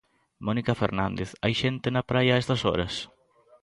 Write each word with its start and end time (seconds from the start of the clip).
Mónica 0.45 0.73
Fernández, 0.81 1.29
hai 1.43 1.53
xente 1.61 1.87
na 1.91 2.03
praia 2.09 2.31
a 2.33 2.39
estas 2.43 2.61
horas? 2.67 2.93